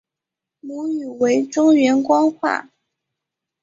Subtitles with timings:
[0.61, 2.71] 母语为中原官话。